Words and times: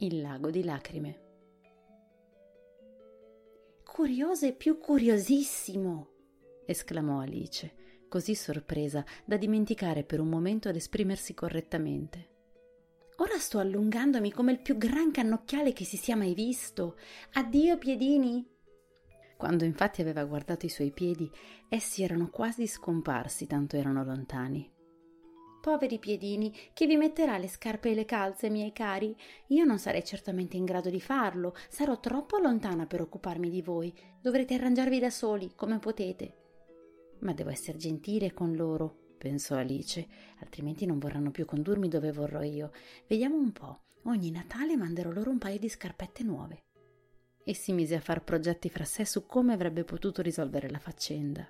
Il 0.00 0.20
lago 0.20 0.50
di 0.50 0.62
lacrime. 0.62 1.20
Curioso 3.82 4.46
e 4.46 4.52
più 4.52 4.78
curiosissimo! 4.78 6.10
esclamò 6.66 7.18
Alice, 7.18 8.06
così 8.06 8.36
sorpresa 8.36 9.04
da 9.24 9.36
dimenticare 9.36 10.04
per 10.04 10.20
un 10.20 10.28
momento 10.28 10.70
d'esprimersi 10.70 11.34
correttamente. 11.34 12.28
Ora 13.16 13.38
sto 13.38 13.58
allungandomi 13.58 14.30
come 14.30 14.52
il 14.52 14.60
più 14.60 14.76
gran 14.76 15.10
cannocchiale 15.10 15.72
che 15.72 15.84
si 15.84 15.96
sia 15.96 16.14
mai 16.14 16.32
visto. 16.32 16.96
Addio, 17.32 17.76
piedini! 17.76 18.48
Quando 19.36 19.64
infatti 19.64 20.00
aveva 20.00 20.22
guardato 20.22 20.64
i 20.64 20.68
suoi 20.70 20.92
piedi, 20.92 21.28
essi 21.68 22.04
erano 22.04 22.30
quasi 22.30 22.68
scomparsi, 22.68 23.48
tanto 23.48 23.74
erano 23.74 24.04
lontani. 24.04 24.76
Poveri 25.68 25.98
piedini, 25.98 26.50
chi 26.72 26.86
vi 26.86 26.96
metterà 26.96 27.36
le 27.36 27.46
scarpe 27.46 27.90
e 27.90 27.94
le 27.94 28.06
calze, 28.06 28.48
miei 28.48 28.72
cari? 28.72 29.14
Io 29.48 29.66
non 29.66 29.78
sarei 29.78 30.02
certamente 30.02 30.56
in 30.56 30.64
grado 30.64 30.88
di 30.88 30.98
farlo, 30.98 31.54
sarò 31.68 32.00
troppo 32.00 32.38
lontana 32.38 32.86
per 32.86 33.02
occuparmi 33.02 33.50
di 33.50 33.60
voi. 33.60 33.94
Dovrete 34.18 34.54
arrangiarvi 34.54 34.98
da 34.98 35.10
soli, 35.10 35.52
come 35.54 35.78
potete. 35.78 36.36
Ma 37.18 37.34
devo 37.34 37.50
essere 37.50 37.76
gentile 37.76 38.32
con 38.32 38.56
loro, 38.56 39.12
pensò 39.18 39.56
Alice, 39.56 40.08
altrimenti 40.38 40.86
non 40.86 40.98
vorranno 40.98 41.30
più 41.30 41.44
condurmi 41.44 41.88
dove 41.88 42.12
vorrò 42.12 42.40
io. 42.40 42.72
Vediamo 43.06 43.36
un 43.36 43.52
po'. 43.52 43.80
Ogni 44.04 44.30
Natale 44.30 44.74
manderò 44.74 45.10
loro 45.10 45.30
un 45.30 45.38
paio 45.38 45.58
di 45.58 45.68
scarpette 45.68 46.22
nuove. 46.22 46.62
E 47.44 47.54
si 47.54 47.74
mise 47.74 47.94
a 47.94 48.00
far 48.00 48.24
progetti 48.24 48.70
fra 48.70 48.84
sé 48.84 49.04
su 49.04 49.26
come 49.26 49.52
avrebbe 49.52 49.84
potuto 49.84 50.22
risolvere 50.22 50.70
la 50.70 50.78
faccenda. 50.78 51.46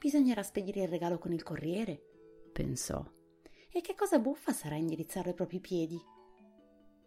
Bisognerà 0.00 0.42
spedire 0.42 0.82
il 0.82 0.88
regalo 0.88 1.18
con 1.18 1.32
il 1.32 1.44
corriere, 1.44 2.08
pensò. 2.54 3.04
E 3.68 3.80
che 3.80 3.96
cosa 3.96 4.20
buffa 4.20 4.52
sarà 4.52 4.76
indirizzare 4.76 5.30
i 5.30 5.34
propri 5.34 5.58
piedi? 5.58 6.00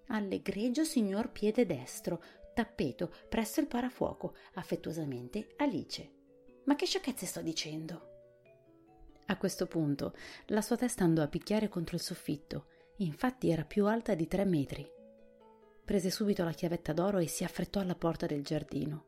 All'egregio 0.08 0.84
signor 0.84 1.32
piede 1.32 1.66
destro, 1.66 2.22
tappeto 2.54 3.14
presso 3.30 3.62
il 3.62 3.68
parafuoco, 3.68 4.36
affettuosamente 4.56 5.54
Alice. 5.58 6.12
Ma 6.66 6.76
che 6.76 6.86
sciocchezze 6.86 7.26
sto 7.26 7.42
dicendo? 7.42 8.16
A 9.28 9.38
questo 9.38 9.66
punto 9.66 10.14
la 10.48 10.62
sua 10.62 10.76
testa 10.76 11.06
andò 11.06 11.22
a 11.22 11.28
picchiare 11.28 11.70
contro 11.70 11.96
il 11.96 12.02
soffitto, 12.02 12.68
infatti 12.98 13.50
era 13.50 13.64
più 13.64 13.86
alta 13.86 14.14
di 14.14 14.28
tre 14.28 14.44
metri. 14.44 14.86
Prese 15.86 16.10
subito 16.10 16.44
la 16.44 16.52
chiavetta 16.52 16.92
d'oro 16.92 17.20
e 17.20 17.28
si 17.28 17.46
affrettò 17.46 17.80
alla 17.80 17.96
porta 17.96 18.26
del 18.26 18.44
giardino. 18.44 19.06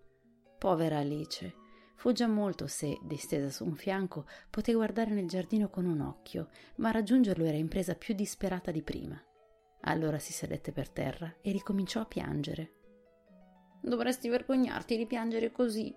Povera 0.58 1.00
Alice, 1.00 1.59
fu 2.00 2.14
già 2.14 2.28
molto 2.28 2.66
se, 2.66 2.98
distesa 3.04 3.50
su 3.50 3.66
un 3.66 3.76
fianco, 3.76 4.26
poté 4.50 4.74
guardare 4.74 5.12
nel 5.12 5.28
giardino 5.28 5.70
con 5.70 5.86
un 5.86 6.00
occhio, 6.00 6.48
ma 6.78 6.92
raggiungerlo 6.92 7.44
era 7.44 7.58
impresa 7.58 7.94
più 7.94 8.16
disperata 8.16 8.72
di 8.72 8.82
prima. 8.82 9.22
Allora 9.82 10.18
si 10.18 10.32
sedette 10.32 10.72
per 10.72 10.90
terra 10.90 11.36
e 11.42 11.52
ricominciò 11.52 12.00
a 12.00 12.06
piangere. 12.06 12.72
Dovresti 13.82 14.30
vergognarti 14.30 14.96
di 14.96 15.06
piangere 15.08 15.52
così, 15.52 15.94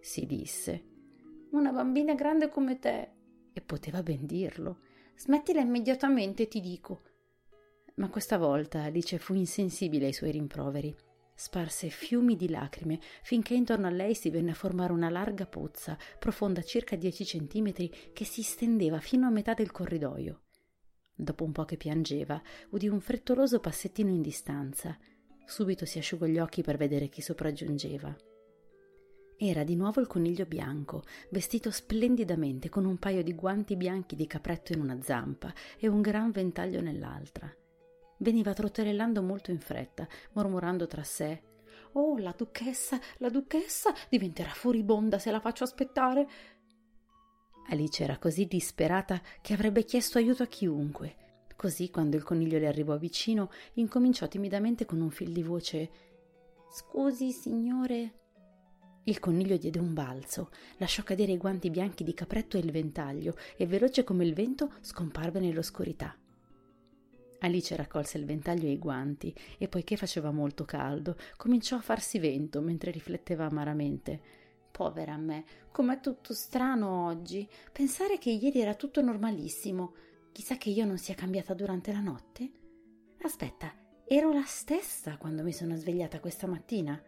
si 0.00 0.26
disse 0.26 0.82
una 1.50 1.70
bambina 1.70 2.14
grande 2.14 2.48
come 2.48 2.80
te. 2.80 3.10
E 3.52 3.60
poteva 3.60 4.02
ben 4.02 4.26
dirlo. 4.26 4.80
Smettila 5.14 5.60
immediatamente, 5.60 6.48
ti 6.48 6.58
dico. 6.58 7.02
Ma 7.94 8.10
questa 8.10 8.36
volta 8.36 8.82
Alice 8.82 9.18
fu 9.18 9.34
insensibile 9.34 10.06
ai 10.06 10.12
suoi 10.12 10.32
rimproveri. 10.32 11.05
Sparse 11.38 11.90
fiumi 11.90 12.34
di 12.34 12.48
lacrime 12.48 12.98
finché 13.22 13.52
intorno 13.52 13.86
a 13.86 13.90
lei 13.90 14.14
si 14.14 14.30
venne 14.30 14.52
a 14.52 14.54
formare 14.54 14.94
una 14.94 15.10
larga 15.10 15.44
pozza, 15.44 15.98
profonda 16.18 16.62
circa 16.62 16.96
dieci 16.96 17.26
centimetri, 17.26 17.92
che 18.14 18.24
si 18.24 18.42
stendeva 18.42 19.00
fino 19.00 19.26
a 19.26 19.30
metà 19.30 19.52
del 19.52 19.70
corridoio. 19.70 20.44
Dopo 21.14 21.44
un 21.44 21.52
po' 21.52 21.66
che 21.66 21.76
piangeva, 21.76 22.40
udì 22.70 22.88
un 22.88 23.00
frettoloso 23.00 23.60
passettino 23.60 24.08
in 24.08 24.22
distanza. 24.22 24.98
Subito 25.44 25.84
si 25.84 25.98
asciugò 25.98 26.24
gli 26.24 26.38
occhi 26.38 26.62
per 26.62 26.78
vedere 26.78 27.08
chi 27.08 27.20
sopraggiungeva. 27.20 28.16
Era 29.36 29.62
di 29.62 29.76
nuovo 29.76 30.00
il 30.00 30.06
coniglio 30.06 30.46
bianco, 30.46 31.02
vestito 31.30 31.70
splendidamente 31.70 32.70
con 32.70 32.86
un 32.86 32.96
paio 32.96 33.22
di 33.22 33.34
guanti 33.34 33.76
bianchi 33.76 34.16
di 34.16 34.26
capretto 34.26 34.72
in 34.72 34.80
una 34.80 35.02
zampa 35.02 35.52
e 35.78 35.86
un 35.86 36.00
gran 36.00 36.30
ventaglio 36.30 36.80
nell'altra. 36.80 37.54
Veniva 38.18 38.52
trotterellando 38.52 39.22
molto 39.22 39.50
in 39.50 39.60
fretta, 39.60 40.06
mormorando 40.32 40.86
tra 40.86 41.02
sé 41.02 41.54
Oh, 41.98 42.18
la 42.18 42.34
duchessa, 42.36 43.00
la 43.18 43.30
duchessa 43.30 43.92
diventerà 44.10 44.50
furibonda 44.50 45.18
se 45.18 45.30
la 45.30 45.40
faccio 45.40 45.64
aspettare. 45.64 46.28
Alice 47.68 48.04
era 48.04 48.18
così 48.18 48.46
disperata 48.46 49.20
che 49.40 49.54
avrebbe 49.54 49.84
chiesto 49.84 50.18
aiuto 50.18 50.42
a 50.42 50.46
chiunque. 50.46 51.16
Così, 51.56 51.88
quando 51.88 52.16
il 52.16 52.22
coniglio 52.22 52.58
le 52.58 52.66
arrivò 52.66 52.98
vicino, 52.98 53.50
incominciò 53.74 54.28
timidamente 54.28 54.84
con 54.84 55.00
un 55.00 55.10
fil 55.10 55.32
di 55.32 55.42
voce 55.42 55.90
Scusi, 56.68 57.32
signore. 57.32 58.20
Il 59.04 59.18
coniglio 59.18 59.56
diede 59.56 59.78
un 59.78 59.94
balzo, 59.94 60.50
lasciò 60.76 61.02
cadere 61.02 61.32
i 61.32 61.38
guanti 61.38 61.70
bianchi 61.70 62.04
di 62.04 62.12
capretto 62.12 62.58
e 62.58 62.60
il 62.60 62.72
ventaglio 62.72 63.36
e 63.56 63.66
veloce 63.66 64.04
come 64.04 64.24
il 64.24 64.34
vento 64.34 64.72
scomparve 64.82 65.40
nell'oscurità. 65.40 66.14
Alice 67.40 67.76
raccolse 67.76 68.18
il 68.18 68.24
ventaglio 68.24 68.66
e 68.66 68.72
i 68.72 68.78
guanti 68.78 69.34
e 69.58 69.68
poiché 69.68 69.96
faceva 69.96 70.30
molto 70.30 70.64
caldo, 70.64 71.16
cominciò 71.36 71.76
a 71.76 71.82
farsi 71.82 72.18
vento 72.18 72.60
mentre 72.60 72.90
rifletteva 72.90 73.44
amaramente. 73.44 74.44
Povera 74.70 75.16
me, 75.16 75.44
com'è 75.70 76.00
tutto 76.00 76.34
strano 76.34 77.06
oggi. 77.06 77.48
Pensare 77.72 78.18
che 78.18 78.30
ieri 78.30 78.60
era 78.60 78.74
tutto 78.74 79.00
normalissimo. 79.00 79.94
Chissà 80.32 80.56
che 80.56 80.70
io 80.70 80.84
non 80.84 80.98
sia 80.98 81.14
cambiata 81.14 81.54
durante 81.54 81.92
la 81.92 82.00
notte. 82.00 82.50
Aspetta, 83.22 83.72
ero 84.06 84.32
la 84.32 84.44
stessa 84.44 85.16
quando 85.16 85.42
mi 85.42 85.52
sono 85.52 85.76
svegliata 85.76 86.20
questa 86.20 86.46
mattina. 86.46 87.00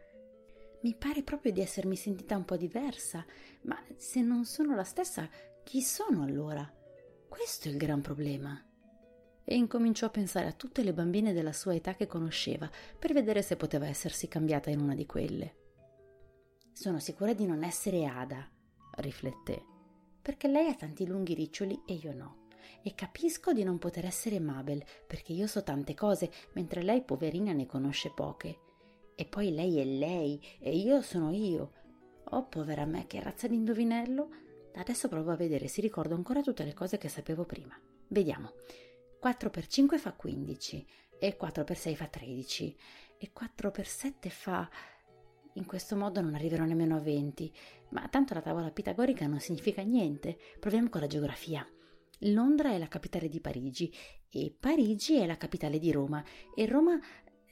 Mi 0.81 0.95
pare 0.95 1.23
proprio 1.23 1.53
di 1.53 1.61
essermi 1.61 1.97
sentita 1.97 2.37
un 2.37 2.45
po' 2.45 2.57
diversa, 2.57 3.25
ma 3.63 3.79
se 3.97 4.23
non 4.23 4.45
sono 4.45 4.75
la 4.75 4.85
stessa, 4.85 5.29
chi 5.65 5.83
sono 5.83 6.23
allora? 6.23 6.73
Questo 7.29 7.69
è 7.69 7.73
il 7.73 7.77
gran 7.77 8.01
problema. 8.01 8.68
E 9.51 9.55
incominciò 9.55 10.05
a 10.05 10.11
pensare 10.11 10.47
a 10.47 10.53
tutte 10.53 10.83
le 10.83 10.93
bambine 10.93 11.33
della 11.33 11.55
sua 11.55 11.75
età 11.75 11.95
che 11.95 12.07
conosceva, 12.07 12.71
per 12.99 13.15
vedere 13.15 13.41
se 13.41 13.57
poteva 13.57 13.87
essersi 13.87 14.29
cambiata 14.29 14.69
in 14.69 14.79
una 14.79 14.95
di 14.95 15.07
quelle. 15.07 15.55
Sono 16.71 16.99
sicura 16.99 17.33
di 17.33 17.47
non 17.47 17.63
essere 17.63 18.05
Ada, 18.05 18.47
rifletté, 18.97 19.65
perché 20.21 20.49
lei 20.49 20.69
ha 20.69 20.75
tanti 20.75 21.07
lunghi 21.07 21.33
riccioli 21.33 21.81
e 21.87 21.95
io 21.95 22.13
no. 22.13 22.49
E 22.83 22.95
capisco 22.95 23.55
di 23.55 23.63
non 23.63 23.79
poter 23.79 24.05
essere 24.05 24.39
Mabel, 24.39 24.85
perché 25.07 25.33
io 25.33 25.47
so 25.47 25.63
tante 25.63 25.95
cose, 25.95 26.31
mentre 26.53 26.83
lei, 26.83 27.01
poverina, 27.01 27.53
ne 27.53 27.65
conosce 27.65 28.13
poche. 28.15 28.59
E 29.15 29.25
poi 29.25 29.55
lei 29.55 29.79
è 29.79 29.85
lei 29.85 30.39
e 30.59 30.77
io 30.77 31.01
sono 31.01 31.31
io. 31.31 31.73
Oh, 32.33 32.45
povera 32.49 32.85
me, 32.85 33.07
che 33.07 33.23
razza 33.23 33.49
di 33.49 33.55
indovinello! 33.55 34.29
Adesso 34.75 35.09
provo 35.09 35.31
a 35.31 35.37
vedere 35.37 35.69
se 35.69 35.81
ricordo 35.81 36.15
ancora 36.15 36.43
tutte 36.43 36.65
le 36.65 36.75
cose 36.75 36.99
che 36.99 37.09
sapevo 37.09 37.45
prima. 37.45 37.75
Vediamo. 38.09 38.53
4 39.19 39.51
per 39.51 39.67
5 39.67 39.99
fa 39.99 40.13
15 40.13 40.87
e 41.19 41.37
4 41.37 41.65
per 41.65 41.77
6 41.77 41.97
fa 41.97 42.07
13 42.07 42.77
e 43.19 43.33
4 43.33 43.71
per 43.71 43.87
7 43.87 44.31
fa... 44.31 44.69
In 45.55 45.67
questo 45.67 45.97
modo 45.97 46.21
non 46.21 46.35
arriverò 46.35 46.65
nemmeno 46.65 46.95
a 46.95 47.01
20, 47.01 47.53
ma 47.91 48.07
tanto 48.09 48.33
la 48.33 48.41
tavola 48.41 48.71
pitagorica 48.71 49.27
non 49.27 49.41
significa 49.41 49.83
niente. 49.83 50.39
Proviamo 50.61 50.89
con 50.89 51.01
la 51.01 51.09
geografia. 51.09 51.67
Londra 52.21 52.71
è 52.71 52.79
la 52.79 52.87
capitale 52.87 53.29
di 53.29 53.41
Parigi 53.41 53.93
e 54.31 54.55
Parigi 54.57 55.17
è 55.17 55.27
la 55.27 55.37
capitale 55.37 55.81
di 55.81 55.91
Roma 55.91 56.23
e 56.55 56.67
Roma 56.67 56.97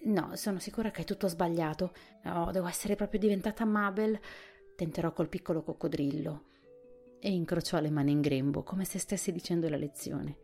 No, 0.04 0.36
sono 0.36 0.60
sicura 0.60 0.90
che 0.90 1.02
è 1.02 1.04
tutto 1.04 1.26
sbagliato. 1.26 1.92
Oh, 2.26 2.52
devo 2.52 2.68
essere 2.68 2.94
proprio 2.94 3.18
diventata 3.18 3.64
Mabel. 3.64 4.18
Tenterò 4.76 5.12
col 5.12 5.28
piccolo 5.28 5.62
coccodrillo. 5.62 6.44
E 7.18 7.32
incrociò 7.32 7.80
le 7.80 7.90
mani 7.90 8.12
in 8.12 8.20
grembo, 8.20 8.62
come 8.62 8.84
se 8.84 8.98
stesse 9.00 9.32
dicendo 9.32 9.68
la 9.68 9.76
lezione. 9.76 10.36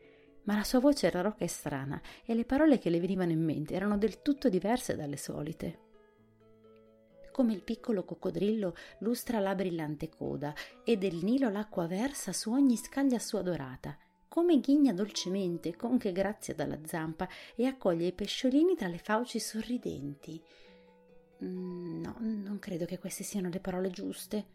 Ma 0.44 0.56
la 0.56 0.64
sua 0.64 0.80
voce 0.80 1.06
era 1.06 1.20
roca 1.20 1.44
e 1.44 1.48
strana, 1.48 2.00
e 2.24 2.34
le 2.34 2.44
parole 2.44 2.78
che 2.78 2.90
le 2.90 3.00
venivano 3.00 3.30
in 3.30 3.44
mente 3.44 3.74
erano 3.74 3.96
del 3.96 4.22
tutto 4.22 4.48
diverse 4.48 4.96
dalle 4.96 5.16
solite. 5.16 5.90
Come 7.30 7.54
il 7.54 7.62
piccolo 7.62 8.04
coccodrillo 8.04 8.74
lustra 8.98 9.38
la 9.38 9.54
brillante 9.54 10.08
coda, 10.08 10.54
e 10.84 10.96
del 10.98 11.20
Nilo 11.22 11.48
l'acqua 11.48 11.86
versa 11.86 12.32
su 12.32 12.50
ogni 12.50 12.76
scaglia 12.76 13.18
sua 13.18 13.40
dorata, 13.42 13.96
come 14.28 14.60
ghigna 14.60 14.92
dolcemente 14.92 15.76
con 15.76 15.98
che 15.98 16.10
grazia 16.10 16.54
dalla 16.54 16.78
zampa 16.84 17.28
e 17.54 17.66
accoglie 17.66 18.06
i 18.06 18.12
pesciolini 18.12 18.74
tra 18.74 18.88
le 18.88 18.98
fauci 18.98 19.38
sorridenti. 19.38 20.42
Mm, 21.44 22.00
no, 22.00 22.16
non 22.18 22.58
credo 22.58 22.84
che 22.84 22.98
queste 22.98 23.24
siano 23.24 23.48
le 23.48 23.60
parole 23.60 23.90
giuste, 23.90 24.46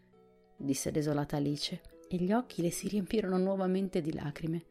disse 0.56 0.90
desolata 0.90 1.36
Alice, 1.36 1.80
e 2.08 2.16
gli 2.16 2.32
occhi 2.32 2.62
le 2.62 2.70
si 2.70 2.88
riempirono 2.88 3.38
nuovamente 3.38 4.00
di 4.00 4.12
lacrime. 4.12 4.64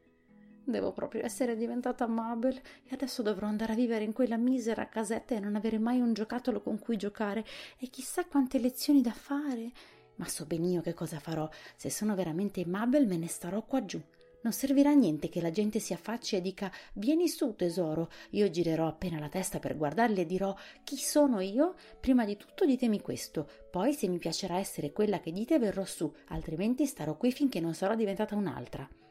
Devo 0.70 0.92
proprio 0.92 1.24
essere 1.24 1.56
diventata 1.56 2.08
Mabel 2.08 2.54
e 2.54 2.90
adesso 2.92 3.22
dovrò 3.22 3.48
andare 3.48 3.72
a 3.72 3.76
vivere 3.76 4.04
in 4.04 4.12
quella 4.12 4.36
misera 4.36 4.90
casetta 4.90 5.34
e 5.34 5.40
non 5.40 5.56
avere 5.56 5.80
mai 5.80 6.02
un 6.02 6.12
giocattolo 6.12 6.60
con 6.60 6.78
cui 6.78 6.98
giocare 6.98 7.46
e 7.80 7.88
chissà 7.88 8.26
quante 8.26 8.60
lezioni 8.60 9.00
da 9.00 9.14
fare. 9.14 9.72
Ma 10.16 10.28
so 10.28 10.46
benino 10.46 10.82
che 10.82 10.94
cosa 10.94 11.20
farò. 11.20 11.50
Se 11.78 11.90
sono 11.90 12.16
veramente 12.16 12.66
Mabel 12.66 13.08
me 13.08 13.16
ne 13.16 13.30
starò 13.30 13.64
qua 13.64 13.86
giù 13.86 14.02
Non 14.42 14.52
servirà 14.52 14.90
a 14.90 14.94
niente 14.94 15.30
che 15.30 15.40
la 15.40 15.52
gente 15.52 15.80
si 15.80 15.94
affacci 15.94 16.36
e 16.36 16.42
dica 16.42 16.70
Vieni 16.96 17.30
su, 17.30 17.56
tesoro. 17.56 18.10
Io 18.32 18.50
girerò 18.50 18.88
appena 18.88 19.20
la 19.20 19.30
testa 19.30 19.60
per 19.60 19.78
guardarli 19.78 20.20
e 20.20 20.26
dirò 20.26 20.54
Chi 20.84 20.98
sono 20.98 21.40
io? 21.40 21.76
Prima 22.02 22.26
di 22.26 22.36
tutto 22.36 22.66
ditemi 22.66 23.00
questo. 23.00 23.48
Poi, 23.72 23.94
se 23.94 24.10
mi 24.10 24.18
piacerà 24.18 24.58
essere 24.58 24.92
quella 24.92 25.22
che 25.22 25.32
dite, 25.32 25.60
verrò 25.60 25.86
su, 25.86 26.14
altrimenti 26.28 26.86
starò 26.86 27.16
qui 27.16 27.32
finché 27.32 27.62
non 27.62 27.74
sarò 27.74 27.96
diventata 27.96 28.36
un'altra. 28.36 29.07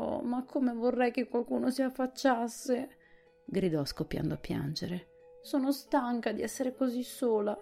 Oh, 0.00 0.22
ma 0.22 0.44
come 0.44 0.72
vorrei 0.72 1.10
che 1.10 1.28
qualcuno 1.28 1.70
si 1.70 1.82
affacciasse! 1.82 2.96
gridò 3.44 3.84
scoppiando 3.84 4.32
a 4.32 4.38
piangere. 4.38 5.08
Sono 5.42 5.72
stanca 5.72 6.32
di 6.32 6.40
essere 6.40 6.74
così 6.74 7.02
sola. 7.02 7.54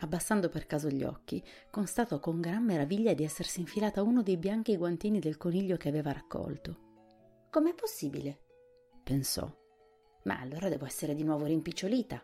Abbassando 0.00 0.50
per 0.50 0.66
caso 0.66 0.88
gli 0.90 1.02
occhi, 1.02 1.42
constatò 1.70 2.20
con 2.20 2.38
gran 2.38 2.62
meraviglia 2.64 3.14
di 3.14 3.24
essersi 3.24 3.60
infilata 3.60 4.02
uno 4.02 4.22
dei 4.22 4.36
bianchi 4.36 4.76
guantini 4.76 5.20
del 5.20 5.38
coniglio 5.38 5.78
che 5.78 5.88
aveva 5.88 6.12
raccolto. 6.12 6.90
Com'è 7.50 7.74
possibile? 7.74 8.40
pensò. 9.02 9.50
Ma 10.24 10.38
allora 10.38 10.68
devo 10.68 10.84
essere 10.84 11.14
di 11.14 11.24
nuovo 11.24 11.46
rimpicciolita. 11.46 12.22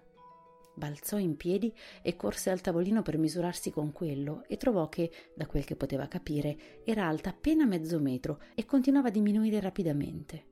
Balzò 0.79 1.19
in 1.19 1.37
piedi 1.37 1.75
e 2.01 2.17
corse 2.17 2.51
al 2.51 2.63
tavolino 2.63 3.03
per 3.03 3.19
misurarsi 3.19 3.71
con 3.71 3.93
quello 3.93 4.45
e 4.47 4.57
trovò 4.57 4.89
che, 4.89 5.11
da 5.35 5.47
quel 5.47 5.65
che 5.65 5.77
poteva 5.77 6.07
capire, 6.07 6.83
era 6.85 7.07
alta 7.07 7.31
appena 7.31 7.67
mezzo 7.67 8.01
metro 8.01 8.41
e 8.55 8.65
continuava 8.65 9.09
a 9.09 9.11
diminuire 9.11 9.61
rapidamente. 9.61 10.47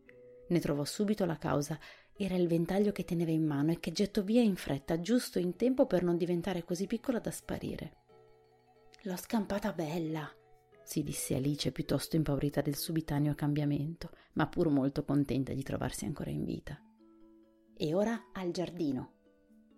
Ne 0.48 0.60
trovò 0.60 0.84
subito 0.84 1.24
la 1.24 1.38
causa 1.38 1.78
era 2.18 2.34
il 2.34 2.48
ventaglio 2.48 2.92
che 2.92 3.04
teneva 3.04 3.30
in 3.30 3.44
mano 3.44 3.72
e 3.72 3.78
che 3.78 3.92
gettò 3.92 4.22
via 4.22 4.40
in 4.40 4.56
fretta, 4.56 5.00
giusto 5.00 5.38
in 5.38 5.54
tempo 5.54 5.86
per 5.86 6.02
non 6.02 6.16
diventare 6.16 6.64
così 6.64 6.86
piccola 6.86 7.18
da 7.18 7.30
sparire. 7.30 8.04
L'ho 9.02 9.16
scampata 9.16 9.72
bella, 9.72 10.28
si 10.82 11.02
disse 11.02 11.34
Alice 11.34 11.72
piuttosto 11.72 12.14
impaurita 12.14 12.60
del 12.60 12.76
subitaneo 12.76 13.34
cambiamento, 13.34 14.10
ma 14.34 14.46
pur 14.46 14.68
molto 14.68 15.04
contenta 15.04 15.52
di 15.52 15.64
trovarsi 15.64 16.04
ancora 16.04 16.30
in 16.30 16.44
vita. 16.44 16.80
E 17.76 17.92
ora 17.92 18.30
al 18.32 18.52
giardino. 18.52 19.15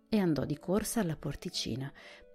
E 0.09 0.19
andò 0.19 0.45
di 0.45 0.59
corsa 0.59 1.01
alla 1.01 1.17
porticina, 1.17 1.93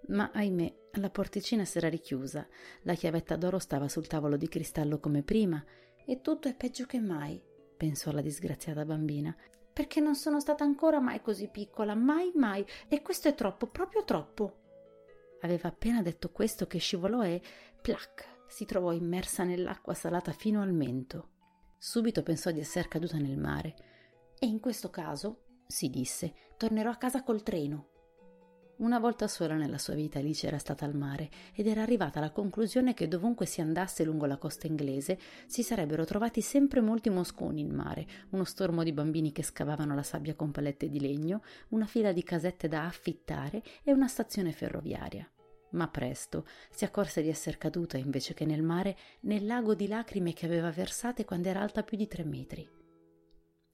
ma 0.08 0.30
ahimè 0.32 0.74
la 0.92 1.10
porticina 1.10 1.64
s'era 1.64 1.88
richiusa, 1.88 2.46
la 2.82 2.94
chiavetta 2.94 3.36
d'oro 3.36 3.58
stava 3.58 3.88
sul 3.88 4.06
tavolo 4.06 4.36
di 4.36 4.48
cristallo 4.48 5.00
come 5.00 5.22
prima, 5.22 5.64
e 6.06 6.20
tutto 6.20 6.48
è 6.48 6.54
peggio 6.54 6.86
che 6.86 7.00
mai, 7.00 7.42
pensò 7.76 8.12
la 8.12 8.20
disgraziata 8.20 8.84
bambina, 8.84 9.34
perché 9.72 10.00
non 10.00 10.14
sono 10.14 10.38
stata 10.38 10.62
ancora 10.62 11.00
mai 11.00 11.20
così 11.20 11.48
piccola, 11.48 11.94
mai 11.94 12.30
mai, 12.36 12.64
e 12.86 13.02
questo 13.02 13.28
è 13.28 13.34
troppo, 13.34 13.66
proprio 13.66 14.04
troppo. 14.04 14.58
Aveva 15.40 15.68
appena 15.68 16.00
detto 16.00 16.30
questo 16.30 16.66
che 16.66 16.78
scivolò 16.78 17.24
e, 17.24 17.42
plac, 17.82 18.46
si 18.46 18.64
trovò 18.66 18.92
immersa 18.92 19.42
nell'acqua 19.42 19.94
salata 19.94 20.30
fino 20.30 20.62
al 20.62 20.72
mento. 20.72 21.30
Subito 21.76 22.22
pensò 22.22 22.50
di 22.52 22.60
essere 22.60 22.88
caduta 22.88 23.18
nel 23.18 23.36
mare. 23.36 23.74
E 24.38 24.46
in 24.46 24.60
questo 24.60 24.90
caso, 24.90 25.42
si 25.66 25.90
disse, 25.90 26.32
tornerò 26.56 26.90
a 26.90 26.96
casa 26.96 27.22
col 27.22 27.42
treno. 27.42 27.88
Una 28.76 28.98
volta 28.98 29.28
sola 29.28 29.54
nella 29.54 29.78
sua 29.78 29.94
vita 29.94 30.18
Alice 30.18 30.48
era 30.48 30.58
stata 30.58 30.84
al 30.84 30.96
mare 30.96 31.30
ed 31.54 31.68
era 31.68 31.82
arrivata 31.82 32.18
alla 32.18 32.32
conclusione 32.32 32.92
che 32.92 33.06
dovunque 33.06 33.46
si 33.46 33.60
andasse 33.60 34.02
lungo 34.02 34.26
la 34.26 34.36
costa 34.36 34.66
inglese 34.66 35.16
si 35.46 35.62
sarebbero 35.62 36.04
trovati 36.04 36.40
sempre 36.40 36.80
molti 36.80 37.08
mosconi 37.08 37.60
in 37.60 37.72
mare, 37.72 38.04
uno 38.30 38.42
stormo 38.42 38.82
di 38.82 38.92
bambini 38.92 39.30
che 39.30 39.44
scavavano 39.44 39.94
la 39.94 40.02
sabbia 40.02 40.34
con 40.34 40.50
palette 40.50 40.88
di 40.88 40.98
legno, 40.98 41.42
una 41.68 41.86
fila 41.86 42.10
di 42.10 42.24
casette 42.24 42.66
da 42.66 42.84
affittare 42.84 43.62
e 43.84 43.92
una 43.92 44.08
stazione 44.08 44.50
ferroviaria. 44.50 45.28
Ma 45.70 45.86
presto 45.86 46.44
si 46.70 46.84
accorse 46.84 47.22
di 47.22 47.28
essere 47.28 47.58
caduta 47.58 47.96
invece 47.96 48.34
che 48.34 48.44
nel 48.44 48.62
mare 48.62 48.96
nel 49.20 49.46
lago 49.46 49.74
di 49.74 49.86
lacrime 49.86 50.32
che 50.32 50.46
aveva 50.46 50.70
versate 50.72 51.24
quando 51.24 51.48
era 51.48 51.60
alta 51.60 51.84
più 51.84 51.96
di 51.96 52.08
tre 52.08 52.24
metri. 52.24 52.68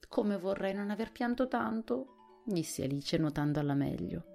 Come 0.07 0.37
vorrei 0.37 0.73
non 0.73 0.89
aver 0.89 1.11
pianto 1.11 1.47
tanto, 1.47 2.41
disse 2.45 2.83
Alice 2.83 3.17
nuotando 3.17 3.59
alla 3.59 3.73
meglio. 3.73 4.25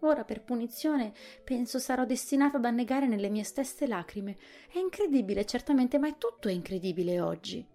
Ora 0.00 0.24
per 0.24 0.42
punizione 0.42 1.12
penso 1.44 1.78
sarò 1.78 2.04
destinata 2.04 2.56
ad 2.56 2.64
annegare 2.64 3.06
nelle 3.06 3.28
mie 3.28 3.44
stesse 3.44 3.86
lacrime. 3.86 4.36
È 4.72 4.78
incredibile, 4.78 5.44
certamente, 5.44 5.98
ma 5.98 6.08
è 6.08 6.16
tutto 6.16 6.48
incredibile 6.48 7.20
oggi. 7.20 7.66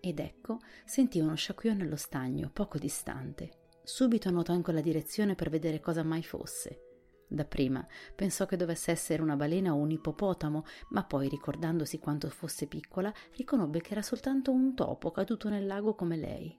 Ed 0.00 0.18
ecco, 0.18 0.58
sentì 0.84 1.20
uno 1.20 1.34
sciacquione 1.34 1.82
allo 1.82 1.96
stagno, 1.96 2.50
poco 2.52 2.78
distante. 2.78 3.64
Subito 3.82 4.30
nuotò 4.30 4.52
in 4.52 4.62
quella 4.62 4.80
direzione 4.80 5.34
per 5.34 5.50
vedere 5.50 5.80
cosa 5.80 6.02
mai 6.02 6.22
fosse. 6.22 6.85
Dapprima 7.28 7.84
pensò 8.14 8.46
che 8.46 8.56
dovesse 8.56 8.92
essere 8.92 9.20
una 9.20 9.34
balena 9.34 9.72
o 9.72 9.76
un 9.76 9.90
ippopotamo, 9.90 10.64
ma 10.90 11.04
poi, 11.04 11.28
ricordandosi 11.28 11.98
quanto 11.98 12.28
fosse 12.28 12.66
piccola, 12.66 13.12
riconobbe 13.36 13.80
che 13.80 13.92
era 13.92 14.02
soltanto 14.02 14.52
un 14.52 14.74
topo 14.74 15.10
caduto 15.10 15.48
nel 15.48 15.66
lago 15.66 15.94
come 15.94 16.16
lei. 16.16 16.56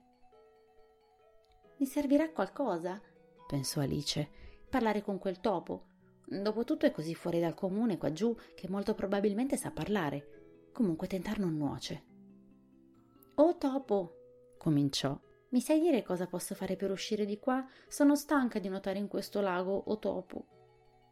Mi 1.78 1.86
servirà 1.86 2.30
qualcosa? 2.30 3.00
pensò 3.46 3.80
Alice, 3.80 4.28
parlare 4.68 5.02
con 5.02 5.18
quel 5.18 5.40
topo. 5.40 5.86
Dopotutto 6.26 6.84
è 6.84 6.90
così 6.90 7.14
fuori 7.14 7.40
dal 7.40 7.54
comune 7.54 7.96
qua 7.96 8.12
giù 8.12 8.36
che 8.54 8.68
molto 8.68 8.94
probabilmente 8.94 9.56
sa 9.56 9.70
parlare. 9.70 10.68
Comunque 10.72 11.06
tentar 11.06 11.38
non 11.38 11.56
nuoce. 11.56 12.04
Oh 13.36 13.56
topo, 13.56 14.54
cominciò. 14.58 15.18
Mi 15.50 15.60
sai 15.60 15.80
dire 15.80 16.02
cosa 16.02 16.26
posso 16.26 16.54
fare 16.54 16.76
per 16.76 16.90
uscire 16.90 17.24
di 17.24 17.38
qua? 17.38 17.66
Sono 17.86 18.16
stanca 18.16 18.58
di 18.58 18.68
nuotare 18.68 18.98
in 18.98 19.08
questo 19.08 19.40
lago, 19.40 19.72
o 19.72 19.92
oh 19.92 19.98
topo. 19.98 20.57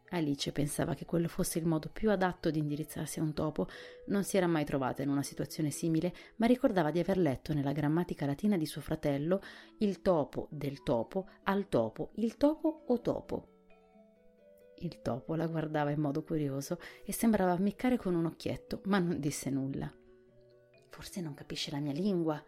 Alice 0.09 0.51
pensava 0.51 0.93
che 0.93 1.05
quello 1.05 1.27
fosse 1.27 1.59
il 1.59 1.65
modo 1.65 1.89
più 1.91 2.11
adatto 2.11 2.49
di 2.49 2.59
indirizzarsi 2.59 3.19
a 3.19 3.23
un 3.23 3.33
topo. 3.33 3.67
Non 4.07 4.23
si 4.23 4.37
era 4.37 4.47
mai 4.47 4.63
trovata 4.63 5.01
in 5.01 5.09
una 5.09 5.23
situazione 5.23 5.69
simile, 5.69 6.13
ma 6.37 6.45
ricordava 6.45 6.91
di 6.91 6.99
aver 6.99 7.17
letto 7.17 7.53
nella 7.53 7.73
grammatica 7.73 8.25
latina 8.25 8.57
di 8.57 8.65
suo 8.65 8.81
fratello 8.81 9.41
il 9.79 10.01
topo 10.01 10.47
del 10.49 10.81
topo 10.83 11.27
al 11.43 11.67
topo, 11.67 12.11
il 12.15 12.37
topo 12.37 12.83
o 12.87 13.01
topo. 13.01 13.47
Il 14.79 15.01
topo 15.01 15.35
la 15.35 15.47
guardava 15.47 15.89
in 15.89 15.99
modo 15.99 16.23
curioso 16.23 16.79
e 17.03 17.11
sembrava 17.11 17.51
ammiccare 17.51 17.97
con 17.97 18.13
un 18.15 18.25
occhietto, 18.25 18.81
ma 18.85 18.99
non 18.99 19.19
disse 19.19 19.49
nulla. 19.49 19.91
Forse 20.89 21.19
non 21.19 21.33
capisce 21.33 21.71
la 21.71 21.79
mia 21.79 21.93
lingua, 21.93 22.41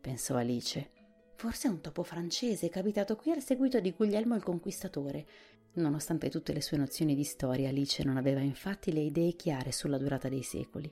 pensò 0.00 0.36
Alice. 0.36 1.01
Forse 1.42 1.66
è 1.66 1.70
un 1.72 1.80
topo 1.80 2.04
francese 2.04 2.68
capitato 2.68 3.16
qui 3.16 3.32
al 3.32 3.42
seguito 3.42 3.80
di 3.80 3.90
Guglielmo 3.90 4.36
il 4.36 4.44
Conquistatore 4.44 5.26
Nonostante 5.72 6.30
tutte 6.30 6.52
le 6.52 6.60
sue 6.60 6.76
nozioni 6.76 7.16
di 7.16 7.24
storia, 7.24 7.68
Alice 7.68 8.04
non 8.04 8.16
aveva 8.16 8.38
infatti 8.38 8.92
le 8.92 9.00
idee 9.00 9.34
chiare 9.34 9.72
sulla 9.72 9.98
durata 9.98 10.28
dei 10.28 10.44
secoli. 10.44 10.88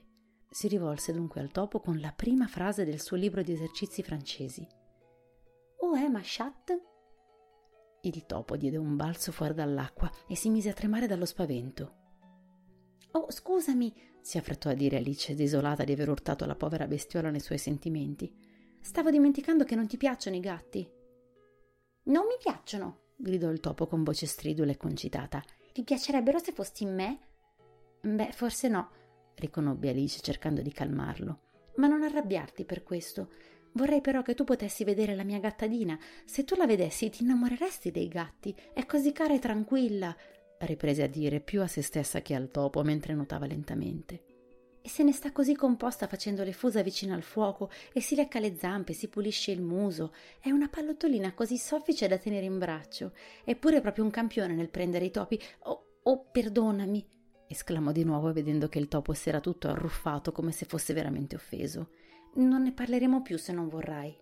Si 0.49 0.67
rivolse 0.67 1.13
dunque 1.13 1.39
al 1.39 1.51
topo 1.51 1.79
con 1.79 2.01
la 2.01 2.11
prima 2.11 2.47
frase 2.47 2.83
del 2.83 2.99
suo 2.99 3.15
libro 3.15 3.41
di 3.43 3.53
esercizi 3.53 4.03
francesi. 4.03 4.67
Oh, 5.77 5.95
è 5.95 6.09
ma 6.09 6.19
chat? 6.21 6.77
Il 8.01 8.25
topo 8.25 8.57
diede 8.57 8.75
un 8.75 8.97
balzo 8.97 9.31
fuori 9.31 9.53
dall'acqua 9.53 10.11
e 10.27 10.35
si 10.35 10.49
mise 10.49 10.67
a 10.67 10.73
tremare 10.73 11.07
dallo 11.07 11.25
spavento. 11.25 11.93
Oh, 13.11 13.31
scusami, 13.31 13.95
si 14.19 14.37
affrettò 14.37 14.69
a 14.69 14.73
dire 14.73 14.97
Alice, 14.97 15.33
desolata 15.33 15.85
di 15.85 15.93
aver 15.93 16.09
urtato 16.09 16.45
la 16.45 16.55
povera 16.55 16.87
bestiola 16.87 17.29
nei 17.29 17.39
suoi 17.39 17.57
sentimenti. 17.57 18.50
Stavo 18.81 19.11
dimenticando 19.11 19.63
che 19.63 19.75
non 19.75 19.87
ti 19.87 19.95
piacciono 19.95 20.35
i 20.35 20.39
gatti. 20.39 20.89
Non 22.03 22.25
mi 22.25 22.35
piacciono, 22.41 23.11
gridò 23.15 23.49
il 23.49 23.59
topo 23.59 23.85
con 23.85 24.03
voce 24.03 24.25
stridula 24.25 24.71
e 24.71 24.77
concitata. 24.77 25.41
Ti 25.71 25.83
piacerebbero 25.83 26.39
se 26.39 26.51
fossi 26.51 26.83
in 26.83 26.95
me? 26.95 27.19
Beh, 28.01 28.31
forse 28.31 28.67
no, 28.67 28.89
riconobbe 29.35 29.89
Alice 29.89 30.19
cercando 30.21 30.61
di 30.61 30.71
calmarlo. 30.71 31.39
Ma 31.75 31.87
non 31.87 32.01
arrabbiarti 32.01 32.65
per 32.65 32.83
questo. 32.83 33.29
Vorrei 33.73 34.01
però 34.01 34.23
che 34.23 34.33
tu 34.33 34.43
potessi 34.43 34.83
vedere 34.83 35.15
la 35.15 35.23
mia 35.23 35.39
gattadina. 35.39 35.97
Se 36.25 36.43
tu 36.43 36.55
la 36.55 36.65
vedessi 36.65 37.09
ti 37.09 37.23
innamoreresti 37.23 37.91
dei 37.91 38.07
gatti. 38.07 38.53
È 38.73 38.85
così 38.85 39.13
cara 39.13 39.35
e 39.35 39.39
tranquilla, 39.39 40.13
riprese 40.57 41.03
a 41.03 41.07
dire 41.07 41.39
più 41.39 41.61
a 41.61 41.67
se 41.67 41.81
stessa 41.81 42.21
che 42.21 42.35
al 42.35 42.49
topo 42.49 42.83
mentre 42.83 43.13
nuotava 43.13 43.45
lentamente 43.45 44.30
e 44.81 44.89
se 44.89 45.03
ne 45.03 45.11
sta 45.11 45.31
così 45.31 45.55
composta 45.55 46.07
facendo 46.07 46.43
le 46.43 46.53
fusa 46.53 46.81
vicino 46.81 47.13
al 47.13 47.21
fuoco 47.21 47.69
e 47.93 48.01
si 48.01 48.15
lecca 48.15 48.39
le 48.39 48.55
zampe, 48.55 48.93
si 48.93 49.07
pulisce 49.07 49.51
il 49.51 49.61
muso. 49.61 50.13
È 50.39 50.49
una 50.49 50.67
pallottolina 50.67 51.33
così 51.33 51.57
soffice 51.57 52.07
da 52.07 52.17
tenere 52.17 52.45
in 52.45 52.57
braccio. 52.57 53.13
Eppure 53.43 53.77
è 53.77 53.81
proprio 53.81 54.03
un 54.03 54.09
campione 54.09 54.55
nel 54.55 54.69
prendere 54.69 55.05
i 55.05 55.11
topi. 55.11 55.39
Oh, 55.63 55.99
oh, 56.01 56.29
perdonami! 56.31 57.07
esclamò 57.47 57.91
di 57.91 58.03
nuovo 58.03 58.31
vedendo 58.31 58.69
che 58.69 58.79
il 58.79 58.87
topo 58.87 59.13
si 59.13 59.29
era 59.29 59.39
tutto 59.39 59.67
arruffato 59.67 60.31
come 60.31 60.51
se 60.51 60.65
fosse 60.65 60.93
veramente 60.93 61.35
offeso. 61.35 61.89
Non 62.35 62.63
ne 62.63 62.71
parleremo 62.71 63.21
più 63.21 63.37
se 63.37 63.51
non 63.51 63.67
vorrai. 63.67 64.17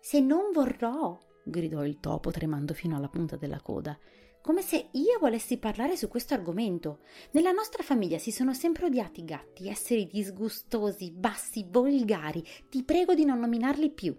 Se 0.00 0.20
non 0.20 0.52
vorrò, 0.52 1.18
gridò 1.44 1.84
il 1.84 2.00
topo 2.00 2.30
tremando 2.30 2.72
fino 2.72 2.96
alla 2.96 3.08
punta 3.08 3.36
della 3.36 3.60
coda 3.60 3.98
come 4.42 4.62
se 4.62 4.88
io 4.92 5.18
volessi 5.18 5.58
parlare 5.58 5.96
su 5.96 6.08
questo 6.08 6.34
argomento. 6.34 7.00
Nella 7.32 7.52
nostra 7.52 7.82
famiglia 7.82 8.18
si 8.18 8.30
sono 8.30 8.54
sempre 8.54 8.86
odiati 8.86 9.20
i 9.20 9.24
gatti, 9.24 9.68
esseri 9.68 10.06
disgustosi, 10.06 11.10
bassi, 11.10 11.66
volgari. 11.68 12.42
Ti 12.68 12.82
prego 12.82 13.14
di 13.14 13.24
non 13.24 13.38
nominarli 13.38 13.90
più. 13.90 14.16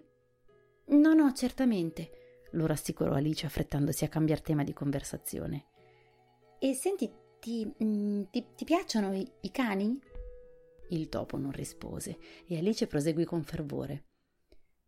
No, 0.86 1.14
no, 1.14 1.32
certamente, 1.32 2.46
lo 2.52 2.66
rassicurò 2.66 3.14
Alice 3.14 3.46
affrettandosi 3.46 4.04
a 4.04 4.08
cambiare 4.08 4.42
tema 4.42 4.62
di 4.62 4.72
conversazione. 4.72 5.66
E 6.58 6.74
senti, 6.74 7.10
ti, 7.40 7.68
mm, 7.82 8.22
ti, 8.30 8.46
ti 8.54 8.64
piacciono 8.64 9.14
i, 9.14 9.28
i 9.40 9.50
cani? 9.50 10.00
Il 10.90 11.08
topo 11.08 11.36
non 11.36 11.50
rispose 11.50 12.18
e 12.46 12.58
Alice 12.58 12.86
proseguì 12.86 13.24
con 13.24 13.42
fervore. 13.42 14.04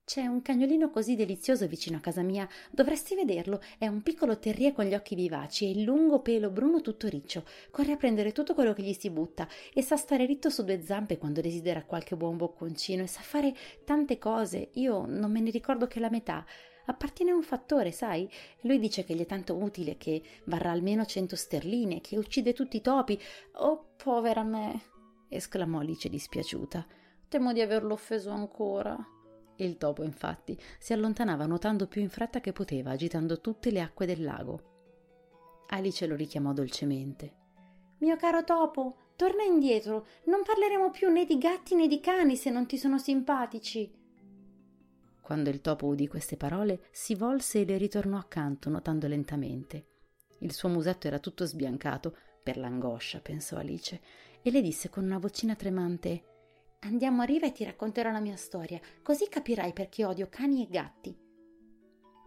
C'è 0.06 0.26
un 0.26 0.42
cagnolino 0.42 0.90
così 0.90 1.16
delizioso 1.16 1.66
vicino 1.66 1.96
a 1.96 2.00
casa 2.00 2.20
mia, 2.20 2.46
dovresti 2.70 3.14
vederlo. 3.14 3.62
È 3.78 3.86
un 3.86 4.02
piccolo 4.02 4.38
terrier 4.38 4.74
con 4.74 4.84
gli 4.84 4.92
occhi 4.92 5.14
vivaci 5.14 5.64
e 5.64 5.70
il 5.70 5.82
lungo 5.82 6.20
pelo 6.20 6.50
bruno 6.50 6.82
tutto 6.82 7.08
riccio. 7.08 7.44
Corre 7.70 7.92
a 7.92 7.96
prendere 7.96 8.32
tutto 8.32 8.52
quello 8.52 8.74
che 8.74 8.82
gli 8.82 8.92
si 8.92 9.08
butta 9.08 9.48
e 9.72 9.80
sa 9.80 9.96
stare 9.96 10.26
ritto 10.26 10.50
su 10.50 10.62
due 10.62 10.82
zampe 10.82 11.16
quando 11.16 11.40
desidera 11.40 11.84
qualche 11.84 12.16
buon 12.16 12.36
bocconcino 12.36 13.02
e 13.02 13.06
sa 13.06 13.22
fare 13.22 13.54
tante 13.86 14.18
cose. 14.18 14.68
Io 14.74 15.06
non 15.06 15.32
me 15.32 15.40
ne 15.40 15.50
ricordo 15.50 15.86
che 15.86 16.00
la 16.00 16.10
metà. 16.10 16.44
Appartiene 16.84 17.30
a 17.30 17.36
un 17.36 17.42
fattore, 17.42 17.90
sai? 17.90 18.30
Lui 18.60 18.78
dice 18.78 19.04
che 19.04 19.14
gli 19.14 19.22
è 19.22 19.26
tanto 19.26 19.56
utile 19.56 19.96
che 19.96 20.20
varrà 20.44 20.70
almeno 20.70 21.06
cento 21.06 21.34
sterline, 21.34 22.02
che 22.02 22.18
uccide 22.18 22.52
tutti 22.52 22.76
i 22.76 22.82
topi. 22.82 23.18
Oh, 23.54 23.94
povera 23.96 24.42
me! 24.42 24.82
esclamò 25.30 25.78
Alice 25.78 26.10
dispiaciuta. 26.10 26.86
Temo 27.26 27.54
di 27.54 27.62
averlo 27.62 27.94
offeso 27.94 28.28
ancora. 28.28 29.13
Il 29.56 29.76
topo, 29.78 30.02
infatti, 30.02 30.58
si 30.78 30.92
allontanava 30.92 31.46
nuotando 31.46 31.86
più 31.86 32.00
in 32.00 32.10
fretta 32.10 32.40
che 32.40 32.52
poteva, 32.52 32.90
agitando 32.90 33.40
tutte 33.40 33.70
le 33.70 33.80
acque 33.80 34.06
del 34.06 34.22
lago. 34.22 34.72
Alice 35.68 36.06
lo 36.06 36.16
richiamò 36.16 36.52
dolcemente. 36.52 37.42
Mio 37.98 38.16
caro 38.16 38.44
topo, 38.44 38.96
torna 39.16 39.44
indietro. 39.44 40.06
Non 40.24 40.42
parleremo 40.44 40.90
più 40.90 41.10
né 41.10 41.24
di 41.24 41.38
gatti 41.38 41.74
né 41.74 41.86
di 41.86 42.00
cani 42.00 42.36
se 42.36 42.50
non 42.50 42.66
ti 42.66 42.76
sono 42.76 42.98
simpatici. 42.98 44.02
Quando 45.20 45.48
il 45.48 45.60
topo 45.60 45.86
udì 45.86 46.06
queste 46.06 46.36
parole, 46.36 46.84
si 46.90 47.14
volse 47.14 47.60
e 47.60 47.64
le 47.64 47.78
ritornò 47.78 48.18
accanto, 48.18 48.68
nuotando 48.68 49.06
lentamente. 49.06 49.86
Il 50.40 50.52
suo 50.52 50.68
musetto 50.68 51.06
era 51.06 51.18
tutto 51.18 51.46
sbiancato, 51.46 52.16
per 52.42 52.58
l'angoscia, 52.58 53.20
pensò 53.20 53.56
Alice, 53.56 54.00
e 54.42 54.50
le 54.50 54.60
disse 54.60 54.90
con 54.90 55.04
una 55.04 55.18
vocina 55.18 55.54
tremante 55.54 56.33
Andiamo 56.84 57.22
a 57.22 57.24
riva 57.24 57.46
e 57.46 57.52
ti 57.52 57.64
racconterò 57.64 58.10
la 58.10 58.20
mia 58.20 58.36
storia, 58.36 58.78
così 59.02 59.26
capirai 59.28 59.72
perché 59.72 60.04
odio 60.04 60.28
cani 60.28 60.62
e 60.62 60.68
gatti. 60.70 61.16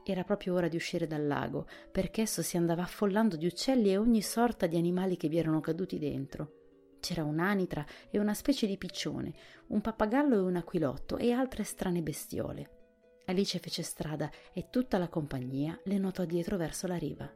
Era 0.04 0.24
proprio 0.24 0.56
ora 0.56 0.68
di 0.68 0.76
uscire 0.76 1.06
dal 1.06 1.28
lago, 1.28 1.68
perché 1.92 2.22
esso 2.22 2.42
si 2.42 2.58
andava 2.58 2.82
affollando 2.82 3.36
di 3.36 3.46
uccelli 3.46 3.92
e 3.92 3.98
ogni 3.98 4.24
sorta 4.24 4.66
di 4.66 4.76
animali 4.76 5.16
che 5.16 5.28
vi 5.28 5.38
erano 5.38 5.60
caduti 5.60 6.00
dentro. 6.00 6.54
C'era 7.00 7.24
un'anitra 7.24 7.86
e 8.10 8.18
una 8.18 8.34
specie 8.34 8.66
di 8.66 8.78
piccione, 8.78 9.32
un 9.68 9.80
pappagallo 9.82 10.36
e 10.36 10.40
un 10.40 10.56
aquilotto 10.56 11.18
e 11.18 11.32
altre 11.32 11.64
strane 11.64 12.02
bestiole. 12.02 12.72
Alice 13.26 13.60
fece 13.60 13.84
strada 13.84 14.32
e 14.54 14.70
tutta 14.72 14.98
la 14.98 15.08
compagnia 15.08 15.80
le 15.84 16.00
notò 16.00 16.26
dietro 16.26 16.58
verso 16.58 16.88
la 16.88 16.98
riva. 16.98 17.32